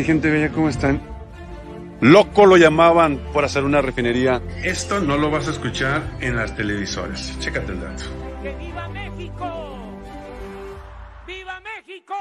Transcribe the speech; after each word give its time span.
Mi 0.00 0.06
gente 0.06 0.30
bella, 0.30 0.50
¿cómo 0.50 0.70
están? 0.70 0.98
Loco 2.00 2.46
lo 2.46 2.56
llamaban 2.56 3.18
por 3.34 3.44
hacer 3.44 3.64
una 3.64 3.82
refinería. 3.82 4.40
Esto 4.64 4.98
no 4.98 5.18
lo 5.18 5.30
vas 5.30 5.46
a 5.46 5.50
escuchar 5.50 6.16
en 6.22 6.36
las 6.36 6.56
televisoras. 6.56 7.38
Chécate 7.38 7.72
el 7.72 7.82
dato. 7.82 8.04
¡Que 8.42 8.54
viva 8.54 8.88
México! 8.88 10.00
¡Viva 11.26 11.60
México! 11.60 12.14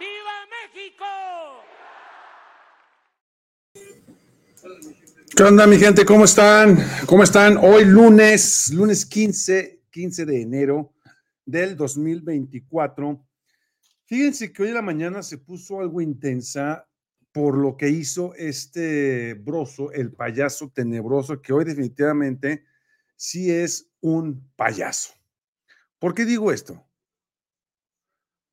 ¡Viva 0.00 0.46
México! 0.64 1.04
¿Qué 5.36 5.42
onda 5.44 5.64
mi 5.68 5.76
gente? 5.76 6.04
¿Cómo 6.04 6.24
están? 6.24 6.76
¿Cómo 7.06 7.22
están? 7.22 7.56
Hoy 7.56 7.84
lunes, 7.84 8.72
lunes 8.74 9.06
15, 9.06 9.82
15 9.92 10.26
de 10.26 10.42
enero 10.42 10.92
del 11.46 11.76
2024. 11.76 13.28
Fíjense 14.12 14.52
que 14.52 14.62
hoy 14.62 14.68
en 14.68 14.74
la 14.74 14.82
mañana 14.82 15.22
se 15.22 15.38
puso 15.38 15.80
algo 15.80 16.02
intensa 16.02 16.86
por 17.32 17.56
lo 17.56 17.78
que 17.78 17.88
hizo 17.88 18.34
este 18.34 19.32
broso, 19.32 19.90
el 19.90 20.12
payaso 20.12 20.68
tenebroso, 20.68 21.40
que 21.40 21.54
hoy 21.54 21.64
definitivamente 21.64 22.66
sí 23.16 23.50
es 23.50 23.90
un 24.02 24.52
payaso. 24.54 25.14
¿Por 25.98 26.12
qué 26.12 26.26
digo 26.26 26.52
esto? 26.52 26.86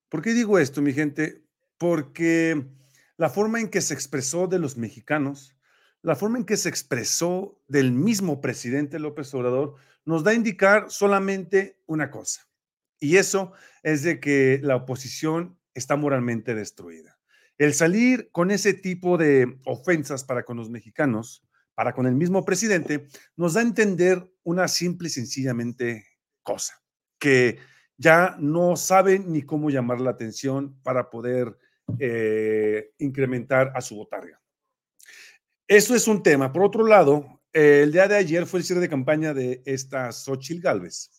¿Por 0.07 0.21
qué 0.21 0.33
digo 0.33 0.59
esto, 0.59 0.81
mi 0.81 0.93
gente? 0.93 1.43
Porque 1.77 2.65
la 3.17 3.30
forma 3.30 3.59
en 3.59 3.67
que 3.67 3.81
se 3.81 3.93
expresó 3.93 4.47
de 4.47 4.59
los 4.59 4.77
mexicanos, 4.77 5.57
la 6.02 6.15
forma 6.15 6.37
en 6.37 6.45
que 6.45 6.55
se 6.55 6.69
expresó 6.69 7.61
del 7.67 7.91
mismo 7.91 8.39
presidente 8.39 8.97
López 8.97 9.33
Obrador, 9.33 9.75
nos 10.05 10.23
da 10.23 10.31
a 10.31 10.35
indicar 10.35 10.89
solamente 10.89 11.81
una 11.85 12.09
cosa. 12.11 12.48
Y 13.00 13.17
eso 13.17 13.53
es 13.83 14.03
de 14.03 14.19
que 14.19 14.59
la 14.61 14.75
oposición 14.75 15.58
está 15.73 15.95
moralmente 15.95 16.55
destruida. 16.55 17.17
El 17.58 17.73
salir 17.73 18.30
con 18.31 18.52
ese 18.52 18.73
tipo 18.73 19.17
de 19.17 19.59
ofensas 19.66 20.23
para 20.23 20.44
con 20.44 20.58
los 20.58 20.69
mexicanos, 20.69 21.44
para 21.75 21.94
con 21.94 22.08
el 22.08 22.16
mismo 22.16 22.45
presidente, 22.45 23.08
nos 23.36 23.53
da 23.53 23.61
a 23.61 23.64
entender 23.64 24.30
una 24.44 24.67
simple 24.67 25.08
y 25.08 25.11
sencillamente 25.11 26.05
cosa, 26.44 26.81
que 27.17 27.59
ya 27.97 28.38
no 28.39 28.75
saben 28.75 29.31
ni 29.31 29.42
cómo 29.42 29.70
llamar 29.70 30.00
la 30.00 30.11
atención 30.11 30.80
para 30.83 31.09
poder 31.09 31.58
eh, 32.00 32.92
incrementar 32.97 33.72
a 33.75 33.81
su 33.81 33.95
botarga. 33.95 34.42
Eso 35.67 35.95
es 35.95 36.08
un 36.08 36.23
tema. 36.23 36.52
Por 36.52 36.64
otro 36.64 36.88
lado, 36.88 37.42
el 37.52 37.92
día 37.92 38.08
de 38.08 38.16
ayer 38.16 38.45
fue 38.45 38.59
el 38.59 38.66
cierre 38.66 38.81
de 38.81 38.89
campaña 38.89 39.33
de 39.33 39.61
esta 39.66 40.11
Xochitl 40.11 40.61
Galvez. 40.61 41.18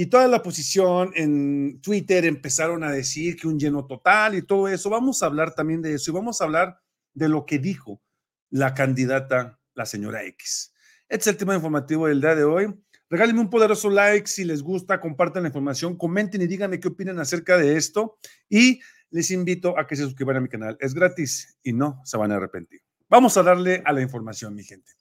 Y 0.00 0.06
toda 0.06 0.28
la 0.28 0.36
oposición 0.36 1.10
en 1.16 1.80
Twitter 1.80 2.24
empezaron 2.24 2.84
a 2.84 2.92
decir 2.92 3.34
que 3.34 3.48
un 3.48 3.58
lleno 3.58 3.84
total 3.84 4.36
y 4.36 4.42
todo 4.42 4.68
eso. 4.68 4.90
Vamos 4.90 5.20
a 5.20 5.26
hablar 5.26 5.56
también 5.56 5.82
de 5.82 5.94
eso 5.94 6.12
y 6.12 6.14
vamos 6.14 6.40
a 6.40 6.44
hablar 6.44 6.78
de 7.14 7.28
lo 7.28 7.44
que 7.44 7.58
dijo 7.58 8.00
la 8.48 8.74
candidata, 8.74 9.58
la 9.74 9.86
señora 9.86 10.22
X. 10.22 10.72
Este 11.08 11.22
es 11.22 11.26
el 11.26 11.36
tema 11.36 11.56
informativo 11.56 12.06
del 12.06 12.20
día 12.20 12.36
de 12.36 12.44
hoy. 12.44 12.72
Regálenme 13.10 13.40
un 13.40 13.50
poderoso 13.50 13.90
like 13.90 14.28
si 14.28 14.44
les 14.44 14.62
gusta, 14.62 15.00
compartan 15.00 15.42
la 15.42 15.48
información, 15.48 15.98
comenten 15.98 16.42
y 16.42 16.46
díganme 16.46 16.78
qué 16.78 16.86
opinan 16.86 17.18
acerca 17.18 17.58
de 17.58 17.76
esto. 17.76 18.18
Y 18.48 18.78
les 19.10 19.32
invito 19.32 19.76
a 19.76 19.88
que 19.88 19.96
se 19.96 20.04
suscriban 20.04 20.36
a 20.36 20.40
mi 20.40 20.48
canal. 20.48 20.76
Es 20.78 20.94
gratis 20.94 21.58
y 21.64 21.72
no 21.72 22.00
se 22.04 22.16
van 22.16 22.30
a 22.30 22.36
arrepentir. 22.36 22.82
Vamos 23.08 23.36
a 23.36 23.42
darle 23.42 23.82
a 23.84 23.92
la 23.92 24.00
información, 24.00 24.54
mi 24.54 24.62
gente. 24.62 24.92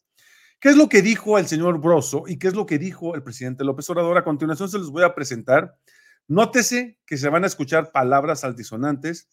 ¿Qué 0.60 0.70
es 0.70 0.76
lo 0.76 0.90
que 0.90 1.02
dijo 1.04 1.38
el 1.38 1.48
señor 1.48 1.80
Broso 1.80 2.24
y 2.28 2.40
qué 2.40 2.48
es 2.48 2.56
lo 2.56 2.66
que 2.66 2.80
dijo 2.80 3.14
el 3.14 3.22
presidente 3.22 3.64
López 3.64 3.90
Obrador? 3.90 4.18
A 4.18 4.24
continuación 4.24 4.70
se 4.70 4.80
los 4.80 4.92
voy 4.92 5.04
a 5.04 5.14
presentar. 5.14 5.78
Nótese 6.28 7.00
que 7.06 7.18
se 7.18 7.30
van 7.30 7.44
a 7.44 7.48
escuchar 7.48 7.92
palabras 7.92 8.44
altisonantes, 8.44 9.30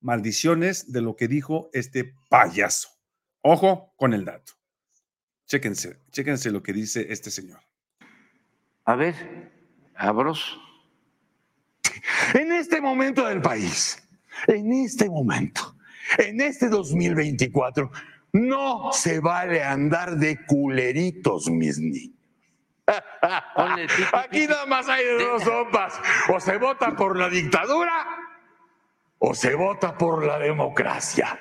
maldiciones 0.00 0.90
de 0.90 1.02
lo 1.02 1.16
que 1.16 1.28
dijo 1.28 1.68
este 1.74 2.14
payaso. 2.30 2.88
Ojo 3.42 3.92
con 3.96 4.14
el 4.14 4.24
dato. 4.24 4.54
Chéquense, 5.46 6.00
chéquense 6.10 6.50
lo 6.50 6.62
que 6.62 6.72
dice 6.72 7.06
este 7.10 7.30
señor. 7.30 7.60
A 8.86 8.96
ver, 8.96 9.14
a 9.94 10.12
Broso. 10.12 10.60
En 12.34 12.52
este 12.52 12.80
momento 12.80 13.26
del 13.26 13.40
país, 13.42 14.02
en 14.46 14.72
este 14.72 15.08
momento, 15.08 15.76
en 16.18 16.40
este 16.40 16.68
2024, 16.68 17.90
no 18.34 18.92
se 18.92 19.20
vale 19.20 19.62
andar 19.62 20.16
de 20.16 20.44
culeritos, 20.44 21.48
mis 21.50 21.78
niños. 21.78 22.10
Aquí 24.12 24.46
nada 24.46 24.66
más 24.66 24.88
hay 24.88 25.04
dos 25.18 25.42
sopas. 25.42 25.94
O 26.28 26.40
se 26.40 26.58
vota 26.58 26.94
por 26.94 27.16
la 27.16 27.28
dictadura 27.28 28.06
o 29.18 29.34
se 29.34 29.54
vota 29.54 29.96
por 29.96 30.24
la 30.26 30.38
democracia. 30.38 31.38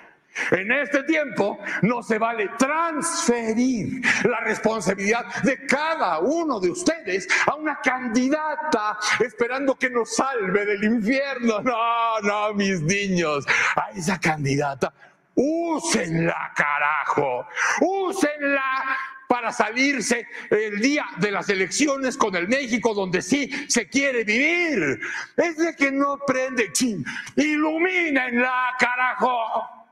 En 0.51 0.71
este 0.71 1.03
tiempo 1.03 1.59
no 1.81 2.01
se 2.01 2.17
vale 2.17 2.49
transferir 2.57 4.01
la 4.23 4.39
responsabilidad 4.39 5.25
de 5.43 5.65
cada 5.65 6.19
uno 6.19 6.59
de 6.59 6.71
ustedes 6.71 7.27
a 7.45 7.55
una 7.55 7.79
candidata 7.81 8.97
esperando 9.19 9.75
que 9.75 9.89
nos 9.89 10.15
salve 10.15 10.65
del 10.65 10.83
infierno. 10.83 11.61
No, 11.61 12.19
no, 12.21 12.53
mis 12.53 12.81
niños. 12.81 13.45
A 13.75 13.91
esa 13.91 14.19
candidata 14.19 14.93
Úsenla, 15.35 16.51
carajo. 16.55 17.47
Úsenla 17.81 18.97
para 19.27 19.51
salirse 19.51 20.27
el 20.51 20.79
día 20.79 21.05
de 21.17 21.31
las 21.31 21.49
elecciones 21.49 22.17
con 22.17 22.35
el 22.35 22.47
México 22.47 22.93
donde 22.93 23.21
sí 23.21 23.49
se 23.67 23.89
quiere 23.89 24.23
vivir. 24.23 24.99
Es 25.35 25.57
de 25.57 25.75
que 25.75 25.91
no 25.91 26.19
prende, 26.25 26.71
ching. 26.71 27.03
Ilumínenla, 27.35 28.75
carajo. 28.77 29.83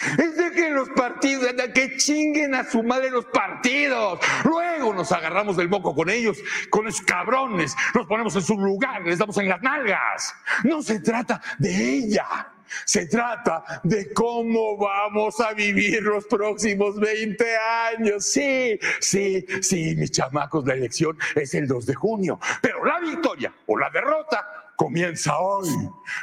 Es 0.00 0.36
de 0.36 0.50
que 0.52 0.70
los 0.70 0.88
partidos, 0.90 1.54
de 1.54 1.72
que 1.72 1.96
chinguen 1.96 2.54
a 2.54 2.64
su 2.64 2.82
madre 2.82 3.10
los 3.10 3.26
partidos. 3.26 4.18
Luego 4.44 4.94
nos 4.94 5.12
agarramos 5.12 5.56
del 5.56 5.68
moco 5.68 5.94
con 5.94 6.08
ellos, 6.08 6.38
con 6.70 6.86
los 6.86 7.02
cabrones, 7.02 7.76
nos 7.94 8.06
ponemos 8.06 8.34
en 8.36 8.42
su 8.42 8.56
lugar, 8.56 9.02
les 9.02 9.18
damos 9.18 9.36
en 9.38 9.48
las 9.48 9.60
nalgas. 9.60 10.34
No 10.64 10.80
se 10.80 11.00
trata 11.00 11.42
de 11.58 11.70
ella. 11.70 12.50
Se 12.84 13.06
trata 13.06 13.80
de 13.82 14.12
cómo 14.12 14.76
vamos 14.76 15.40
a 15.40 15.52
vivir 15.52 16.02
los 16.02 16.24
próximos 16.26 16.98
20 16.98 17.44
años. 17.56 18.24
Sí, 18.24 18.78
sí, 19.00 19.44
sí, 19.60 19.94
mis 19.96 20.10
chamacos, 20.10 20.66
la 20.66 20.74
elección 20.74 21.18
es 21.34 21.54
el 21.54 21.66
2 21.66 21.86
de 21.86 21.94
junio, 21.94 22.40
pero 22.60 22.84
la 22.84 23.00
victoria 23.00 23.52
o 23.66 23.78
la 23.78 23.90
derrota 23.90 24.69
comienza 24.80 25.38
hoy. 25.38 25.68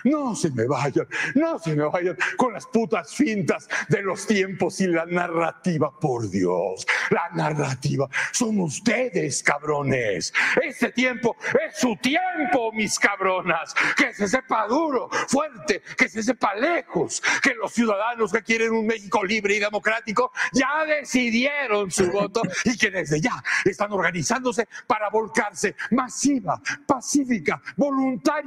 No 0.03 0.35
se 0.35 0.50
me 0.50 0.66
vayan, 0.66 1.07
no 1.35 1.59
se 1.59 1.75
me 1.75 1.84
vayan 1.84 2.18
con 2.38 2.53
las 2.53 2.66
putas 2.66 3.13
fintas 3.13 3.69
de 3.88 4.01
los 4.01 4.25
tiempos 4.25 4.81
y 4.81 4.88
la 4.88 5.06
narrativa, 5.06 5.91
por 6.00 6.28
Dios. 6.28 6.88
La 7.12 7.29
narrativa 7.35 8.09
son 8.31 8.59
ustedes, 8.59 9.44
cabrones. 9.44 10.34
Este 10.59 10.91
tiempo 10.91 11.35
es 11.67 11.78
su 11.79 11.96
tiempo, 11.97 12.72
mis 12.73 12.97
cabronas. 12.97 13.75
Que 13.96 14.12
se 14.12 14.28
sepa 14.28 14.66
duro, 14.66 15.07
fuerte, 15.28 15.84
que 15.96 16.09
se 16.09 16.23
sepa 16.23 16.56
lejos, 16.56 17.22
que 17.44 17.53
los 17.53 17.72
ciudadanos 17.72 18.31
que 18.31 18.41
quieren 18.41 18.72
un 18.72 18.88
México 18.88 19.23
libre 19.23 19.57
y 19.57 19.59
democrático 19.59 20.31
ya 20.51 20.84
decidieron 20.84 21.91
su 21.91 22.09
voto 22.09 22.41
y 22.66 22.75
que 22.75 22.90
desde 22.90 23.22
ya 23.22 23.44
están 23.66 23.91
organizándose 23.91 24.67
para 24.88 25.11
volcarse 25.11 25.76
masiva, 25.91 26.59
pacífica, 26.87 27.61
voluntaria 27.76 28.47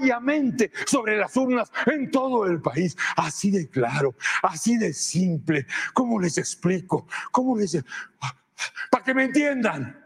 sobre 0.87 1.17
las 1.17 1.37
urnas 1.37 1.71
en 1.87 2.11
todo 2.11 2.47
el 2.47 2.61
país. 2.61 2.97
Así 3.17 3.51
de 3.51 3.69
claro, 3.69 4.15
así 4.43 4.77
de 4.77 4.93
simple. 4.93 5.67
¿Cómo 5.95 6.21
les 6.21 6.39
explico? 6.39 7.07
¿Cómo 7.31 7.57
les... 7.57 7.83
Para 8.91 9.05
que 9.05 9.15
me 9.15 9.25
entiendan. 9.25 9.97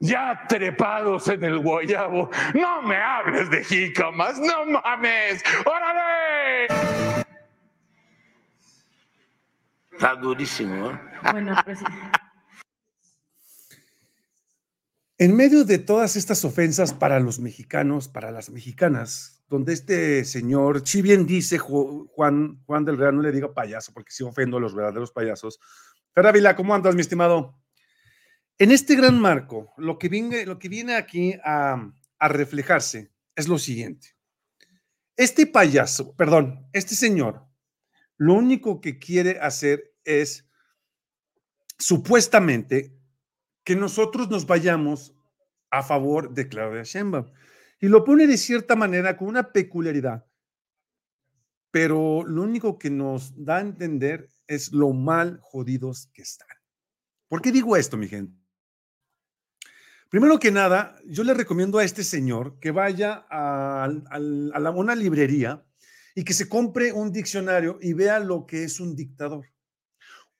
Ya 0.00 0.44
trepados 0.48 1.26
en 1.26 1.42
el 1.42 1.58
guayabo, 1.58 2.30
no 2.54 2.82
me 2.82 2.96
hables 2.96 3.50
de 3.50 3.64
jícamas, 3.64 4.38
no 4.38 4.64
mames, 4.64 5.42
órale. 5.66 6.66
Está 9.90 10.14
durísimo, 10.14 10.92
¿eh? 10.92 11.00
Bueno, 11.32 11.56
pues... 11.64 11.80
En 15.18 15.34
medio 15.34 15.64
de 15.64 15.80
todas 15.80 16.14
estas 16.14 16.44
ofensas 16.44 16.94
para 16.94 17.18
los 17.18 17.40
mexicanos, 17.40 18.06
para 18.06 18.30
las 18.30 18.50
mexicanas, 18.50 19.37
donde 19.48 19.72
este 19.72 20.24
señor, 20.24 20.86
si 20.86 21.00
bien 21.00 21.26
dice 21.26 21.58
Juan, 21.58 22.60
del 22.84 22.98
Real, 22.98 23.16
no 23.16 23.22
le 23.22 23.32
diga 23.32 23.52
payaso, 23.52 23.92
porque 23.92 24.12
si 24.12 24.22
ofendo 24.22 24.58
a 24.58 24.60
los 24.60 24.74
verdaderos 24.74 25.10
payasos. 25.10 25.58
Fer 26.14 26.56
¿cómo 26.56 26.74
andas, 26.74 26.94
mi 26.94 27.00
estimado? 27.00 27.58
En 28.58 28.72
este 28.72 28.96
gran 28.96 29.18
marco, 29.18 29.72
lo 29.76 29.98
que 29.98 30.08
viene, 30.08 30.94
aquí 30.94 31.34
a, 31.44 31.92
a 32.18 32.28
reflejarse 32.28 33.10
es 33.34 33.48
lo 33.48 33.58
siguiente. 33.58 34.16
Este 35.16 35.46
payaso, 35.46 36.14
perdón, 36.16 36.68
este 36.72 36.94
señor, 36.94 37.46
lo 38.16 38.34
único 38.34 38.80
que 38.80 38.98
quiere 38.98 39.38
hacer 39.40 39.94
es 40.04 40.48
supuestamente 41.78 42.98
que 43.64 43.76
nosotros 43.76 44.28
nos 44.28 44.46
vayamos 44.46 45.14
a 45.70 45.82
favor 45.82 46.34
de 46.34 46.48
Claudia 46.48 46.82
Sheinbaum. 46.82 47.30
Y 47.80 47.88
lo 47.88 48.04
pone 48.04 48.26
de 48.26 48.36
cierta 48.36 48.74
manera 48.76 49.16
con 49.16 49.28
una 49.28 49.52
peculiaridad. 49.52 50.24
pero 51.70 52.24
lo 52.26 52.42
único 52.42 52.78
que 52.78 52.88
nos 52.88 53.44
da 53.44 53.58
a 53.58 53.60
entender 53.60 54.30
es 54.46 54.72
lo 54.72 54.92
mal 54.94 55.38
jodidos 55.42 56.08
que 56.14 56.22
están. 56.22 56.48
¿Por 57.28 57.42
qué 57.42 57.52
digo 57.52 57.76
esto, 57.76 57.98
mi 57.98 58.08
gente? 58.08 58.34
Primero 60.08 60.38
que 60.38 60.50
nada, 60.50 60.96
yo 61.04 61.22
le 61.22 61.34
recomiendo 61.34 61.78
a 61.78 61.84
este 61.84 62.02
señor 62.02 62.58
que 62.58 62.70
vaya 62.70 63.26
a, 63.28 63.86
una 64.74 64.94
librería 64.94 65.62
y 66.14 66.24
que 66.24 66.32
se 66.32 66.48
compre 66.48 66.92
un 66.92 67.12
diccionario 67.12 67.78
y 67.82 67.92
vea 67.92 68.18
lo 68.18 68.46
que 68.46 68.64
es 68.64 68.80
un 68.80 68.96
dictador. 68.96 69.46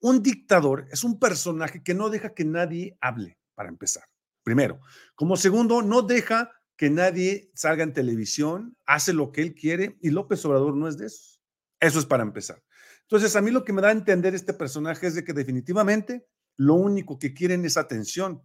Un 0.01 0.23
dictador 0.23 0.87
es 0.91 1.05
un 1.05 1.19
personaje 1.19 1.83
que 1.83 1.93
no 1.93 2.09
deja 2.09 2.33
que 2.33 2.47
nadie 2.47 2.97
hable, 3.03 3.39
para 3.55 3.69
empezar. 3.69 4.05
Primero. 4.43 4.81
Como 5.15 5.37
segundo, 5.37 5.83
no 5.83 6.01
deja 6.01 6.51
que 6.79 6.91
nadie 6.91 7.51
salga 7.55 7.83
en 7.83 7.93
televisión, 7.93 8.77
hace 8.87 9.13
lo 9.13 9.33
que 9.33 9.43
él 9.43 9.55
quiere 9.55 9.99
y 10.01 10.11
López 10.11 10.45
Obrador 10.45 10.77
no 10.77 10.87
es 10.87 10.97
de 10.97 11.07
esos. 11.07 11.43
Eso 11.81 11.99
es 11.99 12.07
para 12.07 12.23
empezar. 12.23 12.63
Entonces, 13.03 13.35
a 13.35 13.43
mí 13.43 13.51
lo 13.51 13.65
que 13.65 13.73
me 13.73 13.83
da 13.83 13.89
a 13.89 13.93
entender 13.93 14.35
este 14.35 14.55
personaje 14.55 15.09
es 15.09 15.15
de 15.17 15.25
que 15.25 15.33
definitivamente 15.33 16.25
lo 16.57 16.75
único 16.75 17.19
que 17.19 17.35
quieren 17.35 17.65
es 17.65 17.77
atención, 17.77 18.43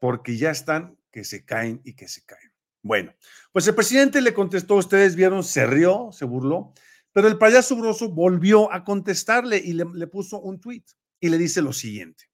porque 0.00 0.36
ya 0.36 0.50
están 0.50 0.98
que 1.12 1.24
se 1.24 1.44
caen 1.44 1.80
y 1.84 1.94
que 1.94 2.08
se 2.08 2.24
caen. 2.24 2.52
Bueno, 2.82 3.14
pues 3.52 3.68
el 3.68 3.74
presidente 3.76 4.20
le 4.20 4.34
contestó, 4.34 4.74
ustedes 4.74 5.14
vieron, 5.14 5.44
se 5.44 5.64
rió, 5.64 6.10
se 6.12 6.24
burló, 6.24 6.72
pero 7.12 7.28
el 7.28 7.38
payaso 7.38 7.76
broso 7.76 8.08
volvió 8.08 8.72
a 8.72 8.84
contestarle 8.84 9.58
y 9.58 9.74
le, 9.74 9.84
le 9.94 10.06
puso 10.08 10.40
un 10.40 10.58
tweet 10.58 10.84
y 11.20 11.28
le 11.28 11.38
dice 11.38 11.62
lo 11.62 11.72
siguiente. 11.72 12.24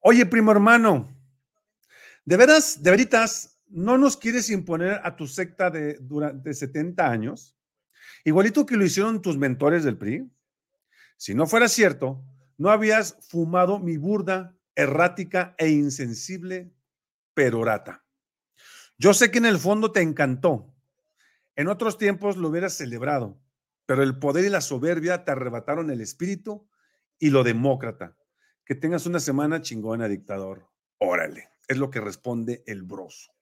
Oye, 0.00 0.24
primo 0.24 0.52
hermano, 0.52 1.14
¿de 2.24 2.36
veras, 2.38 2.82
de 2.82 2.90
veritas, 2.90 3.49
no 3.70 3.98
nos 3.98 4.16
quieres 4.16 4.50
imponer 4.50 5.00
a 5.02 5.16
tu 5.16 5.26
secta 5.26 5.70
de, 5.70 5.96
durante 6.00 6.52
70 6.52 7.08
años? 7.08 7.56
Igualito 8.24 8.66
que 8.66 8.76
lo 8.76 8.84
hicieron 8.84 9.22
tus 9.22 9.36
mentores 9.38 9.84
del 9.84 9.96
PRI. 9.96 10.30
Si 11.16 11.34
no 11.34 11.46
fuera 11.46 11.68
cierto, 11.68 12.22
no 12.58 12.70
habías 12.70 13.16
fumado 13.28 13.78
mi 13.78 13.96
burda, 13.96 14.56
errática 14.74 15.54
e 15.58 15.68
insensible 15.68 16.72
perorata. 17.34 18.04
Yo 18.98 19.14
sé 19.14 19.30
que 19.30 19.38
en 19.38 19.46
el 19.46 19.58
fondo 19.58 19.92
te 19.92 20.02
encantó. 20.02 20.74
En 21.56 21.68
otros 21.68 21.98
tiempos 21.98 22.36
lo 22.36 22.48
hubieras 22.48 22.74
celebrado, 22.74 23.40
pero 23.86 24.02
el 24.02 24.18
poder 24.18 24.44
y 24.44 24.50
la 24.50 24.60
soberbia 24.60 25.24
te 25.24 25.32
arrebataron 25.32 25.90
el 25.90 26.00
espíritu 26.00 26.68
y 27.18 27.30
lo 27.30 27.44
demócrata. 27.44 28.16
Que 28.64 28.74
tengas 28.74 29.06
una 29.06 29.20
semana 29.20 29.62
chingona, 29.62 30.06
dictador. 30.08 30.70
Órale, 30.98 31.48
es 31.66 31.78
lo 31.78 31.90
que 31.90 32.00
responde 32.00 32.62
el 32.66 32.82
broso. 32.82 33.32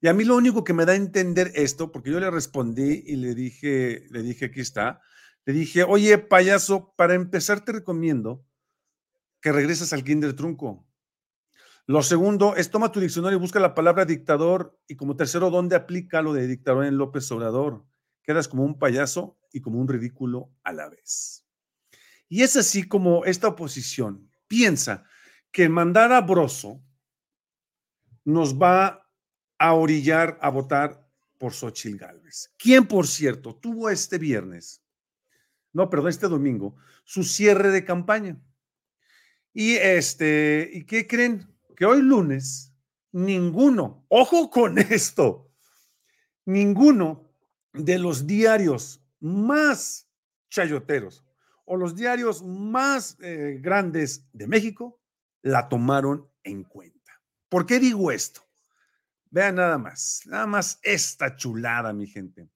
Y 0.00 0.08
a 0.08 0.14
mí 0.14 0.24
lo 0.24 0.36
único 0.36 0.64
que 0.64 0.72
me 0.72 0.86
da 0.86 0.92
a 0.92 0.96
entender 0.96 1.52
esto, 1.54 1.92
porque 1.92 2.10
yo 2.10 2.20
le 2.20 2.30
respondí 2.30 3.04
y 3.06 3.16
le 3.16 3.34
dije, 3.34 4.06
le 4.10 4.22
dije, 4.22 4.46
aquí 4.46 4.60
está, 4.60 5.00
le 5.44 5.52
dije, 5.52 5.82
oye, 5.82 6.16
payaso, 6.18 6.94
para 6.96 7.14
empezar 7.14 7.64
te 7.64 7.72
recomiendo 7.72 8.46
que 9.40 9.52
regreses 9.52 9.92
al 9.92 10.04
kinder 10.04 10.34
trunco. 10.34 10.86
Lo 11.86 12.02
segundo 12.02 12.56
es 12.56 12.70
toma 12.70 12.92
tu 12.92 13.00
diccionario 13.00 13.38
y 13.38 13.40
busca 13.40 13.58
la 13.58 13.74
palabra 13.74 14.04
dictador 14.04 14.78
y 14.86 14.96
como 14.96 15.16
tercero, 15.16 15.50
¿dónde 15.50 15.76
aplica 15.76 16.22
lo 16.22 16.32
de 16.32 16.46
dictador 16.46 16.84
en 16.84 16.96
López 16.96 17.30
Obrador? 17.32 17.84
Quedas 18.22 18.48
como 18.48 18.64
un 18.64 18.78
payaso 18.78 19.38
y 19.52 19.60
como 19.60 19.80
un 19.80 19.88
ridículo 19.88 20.52
a 20.62 20.72
la 20.72 20.88
vez. 20.88 21.44
Y 22.28 22.42
es 22.42 22.56
así 22.56 22.86
como 22.86 23.24
esta 23.24 23.48
oposición 23.48 24.30
piensa 24.46 25.04
que 25.50 25.68
mandar 25.68 26.12
a 26.12 26.20
Broso 26.20 26.80
nos 28.24 28.56
va 28.56 28.99
a 29.60 29.74
orillar 29.74 30.38
a 30.40 30.48
votar 30.48 31.06
por 31.36 31.52
Xochitl 31.52 31.98
Gálvez, 31.98 32.50
quien, 32.56 32.86
por 32.86 33.06
cierto, 33.06 33.54
tuvo 33.54 33.90
este 33.90 34.16
viernes, 34.16 34.82
no, 35.74 35.90
perdón, 35.90 36.08
este 36.08 36.28
domingo, 36.28 36.76
su 37.04 37.24
cierre 37.24 37.70
de 37.70 37.84
campaña. 37.84 38.40
Y 39.52 39.74
este, 39.74 40.68
¿y 40.72 40.84
qué 40.84 41.06
creen? 41.06 41.46
Que 41.76 41.84
hoy 41.84 42.00
lunes, 42.00 42.72
ninguno, 43.12 44.06
ojo 44.08 44.48
con 44.48 44.78
esto, 44.78 45.52
ninguno 46.46 47.30
de 47.74 47.98
los 47.98 48.26
diarios 48.26 49.04
más 49.20 50.08
chayoteros 50.48 51.22
o 51.66 51.76
los 51.76 51.94
diarios 51.94 52.42
más 52.42 53.18
eh, 53.20 53.58
grandes 53.60 54.26
de 54.32 54.46
México 54.46 54.98
la 55.42 55.68
tomaron 55.68 56.26
en 56.44 56.64
cuenta. 56.64 57.20
¿Por 57.50 57.66
qué 57.66 57.78
digo 57.78 58.10
esto? 58.10 58.49
Vean 59.30 59.54
nada 59.54 59.78
más, 59.78 60.22
nada 60.26 60.46
más 60.46 60.78
esta 60.82 61.36
chulada, 61.36 61.92
mi 61.92 62.06
gente. 62.06 62.48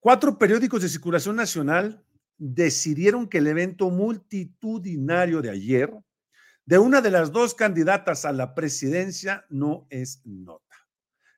Cuatro 0.00 0.36
periódicos 0.36 0.82
de 0.82 0.88
circulación 0.88 1.36
nacional 1.36 2.04
decidieron 2.36 3.28
que 3.28 3.38
el 3.38 3.46
evento 3.46 3.88
multitudinario 3.88 5.40
de 5.40 5.50
ayer 5.50 5.94
de 6.66 6.78
una 6.78 7.00
de 7.00 7.10
las 7.10 7.30
dos 7.30 7.54
candidatas 7.54 8.24
a 8.24 8.32
la 8.32 8.54
presidencia 8.54 9.44
no 9.48 9.86
es 9.90 10.22
nota, 10.24 10.76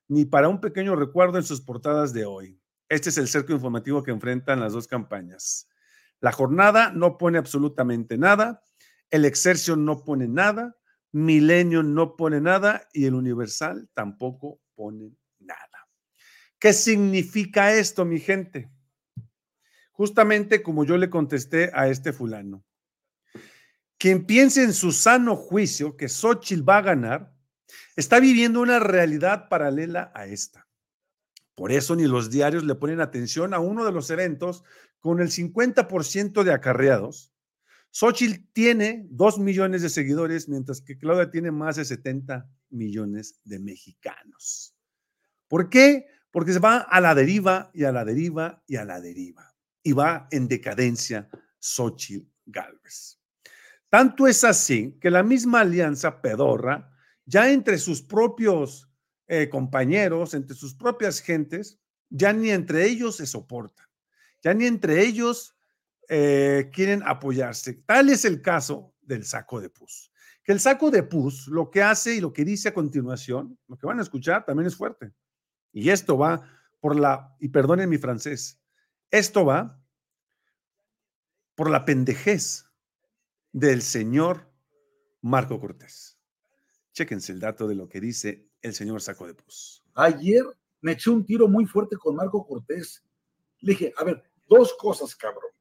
ni 0.09 0.25
para 0.25 0.49
un 0.49 0.61
pequeño 0.61 0.97
recuerdo 0.97 1.37
en 1.37 1.45
sus 1.45 1.61
portadas 1.61 2.15
de 2.15 2.25
hoy. 2.25 2.59
Este 2.89 3.11
es 3.11 3.19
el 3.19 3.29
cerco 3.29 3.53
informativo 3.53 4.03
que 4.03 4.13
enfrentan 4.13 4.61
las 4.61 4.73
dos 4.73 4.87
campañas. 4.87 5.69
La 6.21 6.33
jornada 6.33 6.91
no 6.91 7.19
pone 7.19 7.37
absolutamente 7.37 8.17
nada, 8.17 8.63
el 9.11 9.27
Exercio 9.27 9.77
no 9.77 10.05
pone 10.05 10.27
nada, 10.27 10.75
Milenio 11.15 11.85
no 11.85 12.17
pone 12.17 12.41
nada 12.41 12.89
y 12.93 13.05
el 13.05 13.15
Universal 13.15 13.89
tampoco 13.95 14.61
pone 14.75 15.13
nada. 15.39 15.89
¿Qué 16.59 16.73
significa 16.73 17.73
esto, 17.73 18.05
mi 18.05 18.19
gente? 18.19 18.69
Justamente 19.93 20.61
como 20.61 20.85
yo 20.85 20.97
le 20.97 21.11
contesté 21.11 21.71
a 21.73 21.87
este 21.87 22.13
fulano. 22.13 22.65
Quien 23.97 24.27
piense 24.27 24.65
en 24.65 24.73
su 24.73 24.91
sano 24.91 25.37
juicio 25.37 25.97
que 25.97 26.09
Xochitl 26.09 26.69
va 26.69 26.79
a 26.79 26.83
ganar, 26.83 27.33
está 27.95 28.19
viviendo 28.19 28.61
una 28.61 28.81
realidad 28.81 29.49
paralela 29.49 30.11
a 30.17 30.27
esta. 30.27 30.67
Por 31.55 31.71
eso 31.71 31.95
ni 31.95 32.09
los 32.09 32.29
diarios 32.29 32.65
le 32.65 32.75
ponen 32.75 33.01
atención 33.01 33.55
a 33.55 33.61
uno 33.61 33.85
de 33.85 33.93
los 33.93 34.11
eventos 34.11 34.65
con 34.99 35.21
el 35.21 35.29
50% 35.29 36.43
de 36.43 36.53
acarreados 36.53 37.34
Xochitl 37.95 38.43
tiene 38.53 39.07
2 39.09 39.39
millones 39.39 39.83
de 39.83 39.89
seguidores, 39.89 40.49
mientras 40.49 40.81
que 40.81 40.99
Claudia 40.99 41.31
tiene 41.31 41.53
más 41.53 41.77
de 41.77 41.85
70 41.85 42.45
millones 42.71 43.41
de 43.45 43.61
mexicanos. 43.61 44.75
¿Por 45.47 45.71
qué? 45.71 46.07
Porque 46.33 46.53
se 46.53 46.59
va 46.59 46.79
a 46.79 47.01
la 47.01 47.15
deriva 47.15 47.71
y 47.73 47.85
a 47.85 47.93
la 47.93 48.05
deriva 48.05 48.65
y 48.67 48.75
a 48.75 48.85
la 48.85 49.01
deriva. 49.01 49.55
Y 49.81 49.93
va 49.93 50.27
en 50.33 50.49
decadencia 50.49 51.29
Xochitl 51.61 52.29
Galvez. 52.47 53.21
Tanto 53.89 54.27
es 54.27 54.43
así 54.43 54.99
que 55.01 55.09
la 55.09 55.23
misma 55.23 55.61
alianza 55.61 56.21
pedorra, 56.21 56.91
ya 57.25 57.49
entre 57.53 57.79
sus 57.79 58.03
propios 58.03 58.91
eh, 59.29 59.49
compañeros, 59.49 60.35
entre 60.35 60.57
sus 60.57 60.75
propias 60.75 61.21
gentes, 61.21 61.79
ya 62.11 62.33
ni 62.33 62.51
entre 62.51 62.87
ellos 62.89 63.19
se 63.19 63.27
soportan. 63.27 63.87
Ya 64.43 64.53
ni 64.53 64.67
entre 64.67 65.01
ellos 65.01 65.54
eh, 66.09 66.71
quieren 66.73 67.03
apoyarse. 67.05 67.75
Tal 67.87 68.11
es 68.11 68.25
el 68.25 68.43
caso 68.43 68.95
del 69.01 69.25
saco 69.25 69.61
de 69.61 69.71
pus. 69.71 70.11
Que 70.43 70.53
el 70.53 70.61
saco 70.61 70.91
de 70.91 71.03
pus 71.03 71.49
lo 71.49 71.71
que 71.71 71.83
hace 71.83 72.17
y 72.17 72.21
lo 72.21 72.33
que 72.33 72.45
dice 72.45 72.69
a 72.69 72.75
continuación, 72.75 73.59
lo 73.67 73.77
que 73.77 73.87
van 73.87 73.99
a 73.99 74.03
escuchar 74.03 74.45
también 74.45 74.67
es 74.67 74.77
fuerte. 74.77 75.13
Y 75.73 75.91
esto 75.91 76.19
va 76.19 76.49
por 76.81 76.97
la, 76.97 77.35
y 77.41 77.49
perdonen 77.49 77.89
mi 77.89 77.99
francés, 77.99 78.61
esto 79.11 79.47
va 79.47 79.81
por 81.55 81.71
la 81.71 81.85
pendejez 81.85 82.67
del 83.53 83.81
señor 83.81 84.51
Marco 85.23 85.59
Cortés. 85.59 86.19
Chéquense 86.93 87.33
el 87.33 87.41
dato 87.41 87.67
de 87.67 87.75
lo 87.75 87.89
que 87.89 88.01
dice 88.01 88.51
el 88.61 88.75
señor 88.75 89.01
Saco 89.01 89.27
de 89.27 89.35
Pus. 89.35 89.83
Ayer 89.95 90.45
me 90.81 90.93
eché 90.93 91.11
un 91.11 91.25
tiro 91.25 91.49
muy 91.49 91.65
fuerte 91.65 91.97
con 91.97 92.17
Marco 92.17 92.47
Cortés. 92.47 93.03
Le 93.61 93.73
dije, 93.73 93.95
a 93.97 94.05
ver, 94.05 94.23
dos 94.49 94.75
cosas, 94.75 95.15
cabrón. 95.17 95.54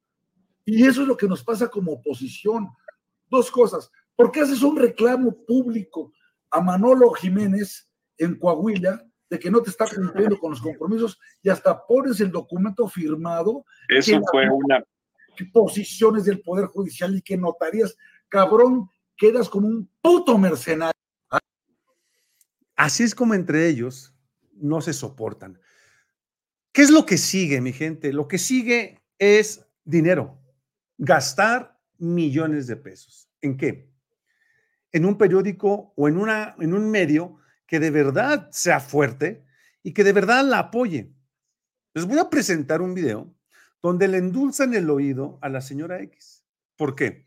Y 0.65 0.85
eso 0.85 1.01
es 1.01 1.07
lo 1.07 1.17
que 1.17 1.27
nos 1.27 1.43
pasa 1.43 1.67
como 1.67 1.93
oposición. 1.93 2.69
Dos 3.29 3.51
cosas. 3.51 3.91
¿Por 4.15 4.31
qué 4.31 4.41
haces 4.41 4.61
un 4.61 4.77
reclamo 4.77 5.43
público 5.45 6.13
a 6.51 6.61
Manolo 6.61 7.11
Jiménez 7.11 7.89
en 8.17 8.37
Coahuila 8.37 9.03
de 9.29 9.39
que 9.39 9.49
no 9.49 9.61
te 9.61 9.71
está 9.71 9.85
cumpliendo 9.87 10.37
con 10.37 10.51
los 10.51 10.61
compromisos 10.61 11.19
y 11.41 11.49
hasta 11.49 11.85
pones 11.85 12.19
el 12.21 12.31
documento 12.31 12.87
firmado? 12.87 13.65
Eso 13.89 14.21
fue 14.31 14.47
una... 14.49 14.83
Posiciones 15.51 16.25
del 16.25 16.41
Poder 16.41 16.67
Judicial 16.67 17.15
y 17.15 17.21
que 17.23 17.35
notarías, 17.35 17.97
cabrón, 18.29 18.87
quedas 19.17 19.49
como 19.49 19.67
un 19.67 19.89
puto 19.99 20.37
mercenario. 20.37 20.93
Así 22.75 23.01
es 23.01 23.15
como 23.15 23.33
entre 23.33 23.67
ellos 23.67 24.13
no 24.53 24.79
se 24.79 24.93
soportan. 24.93 25.59
¿Qué 26.71 26.83
es 26.83 26.91
lo 26.91 27.07
que 27.07 27.17
sigue, 27.17 27.61
mi 27.61 27.73
gente? 27.73 28.13
Lo 28.13 28.27
que 28.27 28.37
sigue 28.37 29.01
es 29.17 29.65
dinero 29.83 30.42
gastar 30.97 31.79
millones 31.97 32.67
de 32.67 32.75
pesos. 32.75 33.29
¿En 33.41 33.57
qué? 33.57 33.89
En 34.91 35.05
un 35.05 35.17
periódico 35.17 35.93
o 35.95 36.07
en, 36.07 36.17
una, 36.17 36.55
en 36.59 36.73
un 36.73 36.89
medio 36.89 37.37
que 37.65 37.79
de 37.79 37.91
verdad 37.91 38.49
sea 38.51 38.79
fuerte 38.79 39.45
y 39.81 39.93
que 39.93 40.03
de 40.03 40.13
verdad 40.13 40.45
la 40.45 40.59
apoye. 40.59 41.11
Les 41.93 42.05
voy 42.05 42.19
a 42.19 42.29
presentar 42.29 42.81
un 42.81 42.93
video 42.93 43.33
donde 43.81 44.07
le 44.07 44.17
endulzan 44.17 44.73
el 44.73 44.89
oído 44.89 45.39
a 45.41 45.49
la 45.49 45.61
señora 45.61 46.01
X. 46.01 46.45
¿Por 46.77 46.95
qué? 46.95 47.25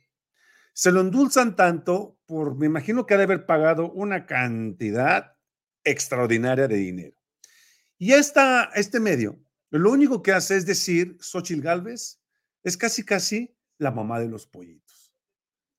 Se 0.73 0.93
lo 0.93 1.01
endulzan 1.01 1.57
tanto 1.57 2.19
por, 2.27 2.57
me 2.57 2.67
imagino 2.67 3.07
que 3.07 3.15
ha 3.15 3.19
de 3.19 3.25
haber 3.25 3.47
pagado 3.47 3.91
una 3.93 4.27
cantidad 4.27 5.37
extraordinaria 5.85 6.69
de 6.69 6.77
dinero. 6.77 7.17
Y 7.99 8.13
esta, 8.13 8.71
este 8.75 9.01
medio, 9.01 9.39
lo 9.71 9.91
único 9.91 10.23
que 10.23 10.33
hace 10.33 10.57
es 10.57 10.67
decir, 10.67 11.17
Xochitl 11.21 11.63
Galvez 11.63 12.21
es 12.63 12.77
casi, 12.77 13.05
casi 13.05 13.56
la 13.79 13.91
mamá 13.91 14.21
de 14.21 14.29
los 14.29 14.47
pollitos. 14.47 15.13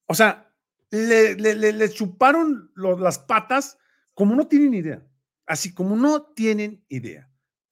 O 0.08 0.14
sea, 0.14 0.54
le, 0.90 1.36
le, 1.36 1.90
chuparon 1.90 2.72
las 2.76 3.20
patas 3.20 3.78
como 4.14 4.36
no 4.36 4.48
tienen 4.48 4.74
idea. 4.74 5.06
Así 5.46 5.74
como 5.74 5.96
no 5.96 6.24
tienen 6.34 6.84
idea. 6.90 7.30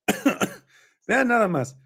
Vean 1.08 1.28
nada 1.28 1.48
más. 1.48 1.78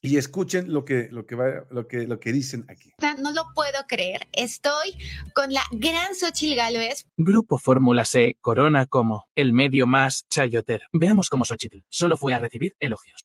Y 0.00 0.18
escuchen 0.18 0.70
lo 0.70 0.84
que, 0.84 1.08
lo, 1.10 1.24
que 1.24 1.34
va, 1.34 1.64
lo, 1.70 1.88
que, 1.88 2.06
lo 2.06 2.20
que 2.20 2.30
dicen 2.30 2.66
aquí. 2.68 2.92
No 3.22 3.32
lo 3.32 3.44
puedo 3.54 3.86
creer. 3.88 4.28
Estoy 4.32 4.98
con 5.34 5.50
la 5.50 5.62
gran 5.70 6.14
Xochil 6.14 6.56
Gálvez. 6.56 7.06
Grupo 7.16 7.56
Fórmula 7.56 8.04
C 8.04 8.36
corona 8.42 8.84
como 8.84 9.28
el 9.34 9.54
medio 9.54 9.86
más 9.86 10.26
chayotero. 10.28 10.86
Veamos 10.92 11.30
cómo 11.30 11.46
Xochitl 11.46 11.78
solo 11.88 12.18
fue 12.18 12.34
a 12.34 12.38
recibir 12.38 12.76
elogios. 12.80 13.24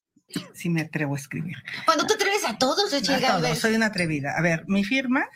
Sí 0.53 0.69
me 0.69 0.81
atrevo 0.81 1.15
a 1.15 1.17
escribir. 1.17 1.57
Cuando 1.85 2.05
tú 2.05 2.13
atreves 2.13 2.28
a 2.49 2.57
todos, 2.57 2.89
Xochitl 2.89 3.21
Gálvez. 3.21 3.59
soy 3.59 3.75
una 3.75 3.87
atrevida. 3.87 4.33
A 4.37 4.41
ver, 4.41 4.63
mi 4.67 4.83
firma 4.83 5.27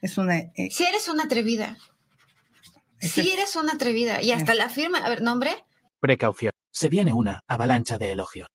es 0.00 0.18
una... 0.18 0.38
Eh, 0.38 0.70
si 0.70 0.84
eres 0.84 1.08
una 1.08 1.24
atrevida. 1.24 1.76
Si 3.00 3.30
eres 3.30 3.56
una 3.56 3.74
atrevida. 3.74 4.22
Y 4.22 4.32
hasta 4.32 4.54
la 4.54 4.68
firma, 4.68 4.98
a 4.98 5.08
ver, 5.08 5.22
nombre. 5.22 5.64
Precaución. 6.00 6.52
Se 6.70 6.88
viene 6.88 7.12
una 7.12 7.40
avalancha 7.46 7.98
de 7.98 8.12
elogios. 8.12 8.48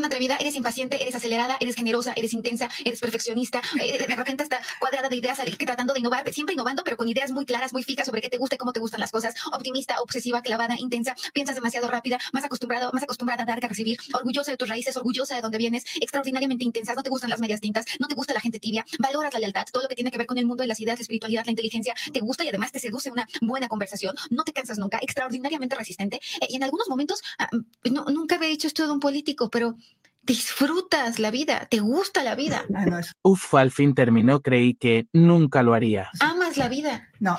Eres 0.00 0.06
una 0.08 0.14
atrevida, 0.14 0.36
eres 0.40 0.56
impaciente, 0.56 1.02
eres 1.02 1.14
acelerada, 1.14 1.58
eres 1.60 1.74
generosa, 1.74 2.14
eres 2.16 2.32
intensa, 2.32 2.70
eres 2.86 3.00
perfeccionista, 3.00 3.60
eh, 3.78 3.98
de 3.98 4.16
repente 4.16 4.44
está 4.44 4.58
cuadrada 4.78 5.10
de 5.10 5.16
ideas, 5.16 5.38
tratando 5.58 5.92
de 5.92 6.00
innovar, 6.00 6.32
siempre 6.32 6.54
innovando, 6.54 6.82
pero 6.84 6.96
con 6.96 7.06
ideas 7.06 7.32
muy 7.32 7.44
claras, 7.44 7.74
muy 7.74 7.82
fijas 7.82 8.06
sobre 8.06 8.22
qué 8.22 8.30
te 8.30 8.38
gusta 8.38 8.54
y 8.54 8.58
cómo 8.58 8.72
te 8.72 8.80
gustan 8.80 9.00
las 9.00 9.10
cosas. 9.10 9.34
Optimista, 9.52 10.00
obsesiva, 10.00 10.40
clavada, 10.40 10.76
intensa, 10.78 11.14
piensas 11.34 11.54
demasiado 11.54 11.86
rápida, 11.86 12.18
más 12.32 12.44
acostumbrado, 12.44 12.90
más 12.94 13.02
acostumbrada 13.02 13.42
a 13.42 13.44
dar 13.44 13.60
que 13.60 13.66
a 13.66 13.68
recibir, 13.68 13.98
orgullosa 14.14 14.50
de 14.50 14.56
tus 14.56 14.70
raíces, 14.70 14.96
orgullosa 14.96 15.34
de 15.34 15.42
dónde 15.42 15.58
vienes, 15.58 15.84
extraordinariamente 16.00 16.64
intensa, 16.64 16.94
no 16.94 17.02
te 17.02 17.10
gustan 17.10 17.28
las 17.28 17.40
medias 17.40 17.60
tintas, 17.60 17.84
no 17.98 18.08
te 18.08 18.14
gusta 18.14 18.32
la 18.32 18.40
gente 18.40 18.58
tibia, 18.58 18.86
valoras 18.98 19.34
la 19.34 19.40
lealtad, 19.40 19.66
todo 19.70 19.82
lo 19.82 19.88
que 19.90 19.96
tiene 19.96 20.10
que 20.10 20.16
ver 20.16 20.26
con 20.26 20.38
el 20.38 20.46
mundo 20.46 20.62
de 20.62 20.68
las 20.68 20.80
ideas, 20.80 20.98
la 20.98 21.02
espiritualidad, 21.02 21.44
la 21.44 21.50
inteligencia, 21.50 21.94
te 22.10 22.20
gusta 22.20 22.42
y 22.42 22.48
además 22.48 22.72
te 22.72 22.78
seduce 22.78 23.10
una 23.10 23.28
buena 23.42 23.68
conversación, 23.68 24.16
no 24.30 24.44
te 24.44 24.54
cansas 24.54 24.78
nunca, 24.78 24.98
extraordinariamente 25.02 25.76
resistente 25.76 26.22
eh, 26.40 26.46
y 26.48 26.56
en 26.56 26.62
algunos 26.62 26.88
momentos, 26.88 27.20
ah, 27.38 27.50
no, 27.90 28.06
nunca 28.06 28.36
había 28.36 28.48
dicho 28.48 28.66
esto 28.66 28.86
de 28.86 28.92
un 28.92 29.00
político, 29.00 29.50
pero 29.50 29.76
disfrutas 30.22 31.18
la 31.18 31.30
vida, 31.30 31.66
te 31.70 31.80
gusta 31.80 32.22
la 32.22 32.34
vida. 32.34 32.64
Ah, 32.74 33.00
Uf, 33.22 33.54
al 33.54 33.70
fin 33.70 33.94
terminó, 33.94 34.40
creí 34.40 34.74
que 34.74 35.06
nunca 35.12 35.62
lo 35.62 35.74
haría. 35.74 36.10
Amas 36.20 36.56
la 36.56 36.68
vida. 36.68 37.08
No, 37.18 37.38